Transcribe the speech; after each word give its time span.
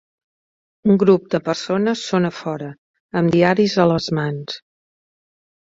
Un 0.93 0.97
grup 1.03 1.27
de 1.35 1.41
persones 1.49 2.01
són 2.13 2.25
a 2.29 2.33
fora, 2.39 2.71
amb 3.21 3.37
diaris 3.37 3.79
a 3.85 3.89
les 3.95 4.11
mans 4.21 4.61